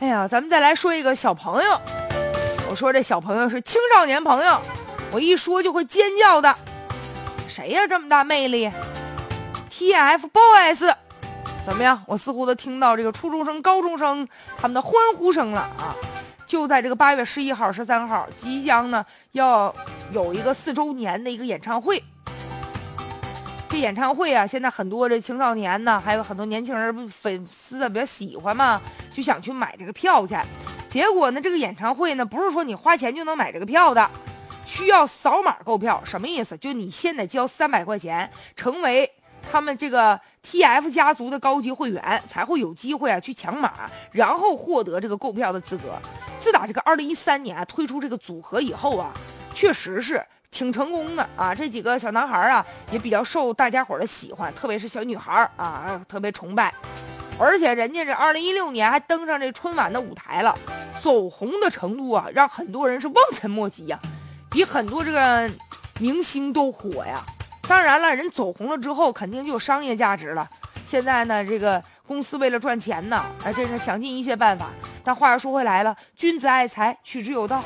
[0.00, 1.80] 哎呀，咱们再来说一个小朋友。
[2.70, 4.60] 我说这小朋友是青少年朋友，
[5.10, 6.54] 我一说就会尖叫的。
[7.48, 7.84] 谁呀？
[7.88, 8.70] 这么大魅力
[9.70, 10.94] ？TFBOYS，
[11.66, 12.00] 怎么样？
[12.06, 15.96] 我似乎都听到这个初中生、高中生他们的欢呼声了啊！
[16.46, 19.74] 就在这个八月十一号、十三号，即将呢要
[20.12, 22.02] 有一个四周年的一个演唱会。
[23.78, 28.80] 演唱会啊，现在很多这青少年呢，还有很多年轻人粉丝啊比较喜欢嘛，
[29.12, 30.36] 就想去买这个票去。
[30.88, 34.10] 结果呢，这个演唱会呢，不是说你花钱就能买这个票的，
[34.64, 36.02] 需要扫码购票。
[36.04, 36.56] 什么意思？
[36.58, 39.10] 就你先得交三百块钱，成为
[39.50, 45.98] 他们这个 TF 家族的高级会员，才会有机会啊去抢码，然后获得这个购票的资格。
[46.38, 49.12] 自打这个二零一三年推出这个组合以后啊，
[49.54, 50.24] 确实是。
[50.58, 51.54] 挺成功的啊！
[51.54, 56.74] 这几个小男孩啊，也比较受大家伙的喜欢，特别是小女孩啊，特别崇拜。
[57.38, 60.58] 而且人家这二零一六年还登上这春晚的舞台了，
[61.00, 63.96] 走红的程度啊，让很多人是望尘莫及呀，
[64.50, 65.48] 比很多这个
[66.00, 67.24] 明星都火呀。
[67.68, 70.50] 当然了，人走红了之后，肯定就有商业价值了。
[70.84, 74.66] 现在呢，这个公司为了赚钱呢，哎，真是想尽一切办法。
[75.04, 77.62] 但话又说回来了，君子爱财，取之有道。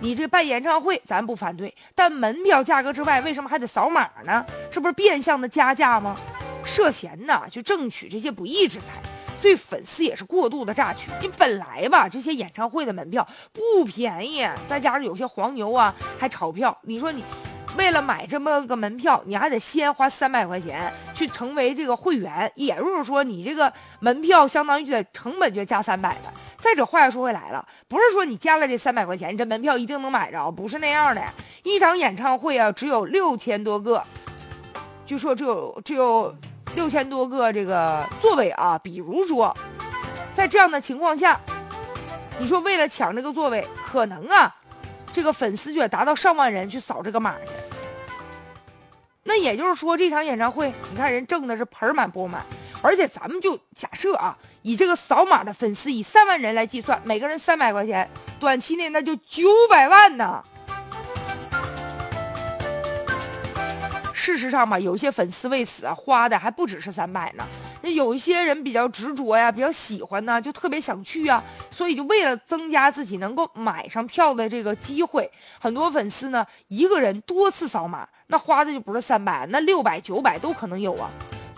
[0.00, 4.44] 你这办演唱会，咱不反对，但门票价格之外，为什么还得扫码呢？
[4.70, 6.16] 这不是变相的加价吗？
[6.64, 8.86] 涉嫌呐，就挣取这些不义之财，
[9.42, 11.10] 对粉丝也是过度的榨取。
[11.20, 17.22] 你本来吧，这些演唱会的门票不便宜，再加上有些黄牛啊还炒票，你说你
[17.76, 26.32] 为了买这么个门票，你还得先花三百块钱去成为这个会员，也就是说你这个门票相当于就得成本就加三百的。
[26.60, 31.22] 再者，话又说回来了，不是说你加了这三百块钱，你这门票一定能买着，不是那样的。
[31.62, 34.02] 一场演唱会啊，只有六千多个，
[35.06, 36.34] 就说只有只有
[36.74, 38.78] 六千多个这个座位啊。
[38.78, 39.56] 比如说，
[40.34, 41.40] 在这样的情况下，
[42.38, 44.54] 你说为了抢这个座位，可能啊，
[45.12, 47.52] 这个粉丝就得达到上万人去扫这个码去。
[49.24, 52.44] 那也就是说，这场演唱会，你看人挣的是盆满钵满。
[52.82, 60.42] 而且咱们就假设啊，以这个扫码的粉丝以三万人来计算，每个人三百块钱，短期内那就九百万呢。
[64.12, 67.44] 事实上吧，有些粉丝为此啊花的还不只是三百呢。
[67.80, 75.28] 那有一些人比较执着呀，比较喜欢呢，就特别想去啊，所以就为了增加自己能够买上票的这个机会，
[75.58, 81.10] 很多粉丝呢一个人多次扫码，那花的就不是三百，那六百、九百都可能有啊。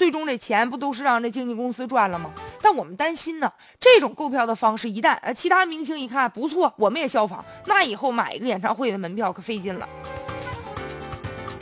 [0.00, 2.30] 最终这钱不都是让这经纪公司赚了吗？
[2.62, 9.86] 但我们担心呢，这种购票的方式一旦呃其他明星一看不错，我们也效仿，那以后买一个演唱会的门票可费劲了，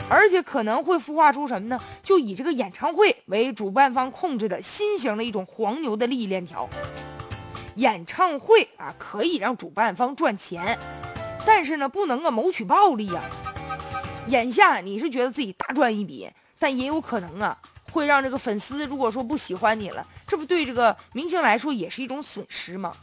[0.09, 1.77] 而且可能会孵化出什么呢？
[2.01, 6.65] 就以这个演唱会为主办方控制的新型的一种黄牛的利益链条。
[7.75, 10.79] 演唱会啊可以让主办方赚钱，
[11.45, 13.19] 但是呢不能啊谋取暴利呀。
[14.27, 17.57] 眼下你是觉得自己大赚一笔，但也有可能啊。
[17.91, 22.93] 会让这个粉丝如果说不喜欢你了，这不对这个明星来说也是一种损失吗？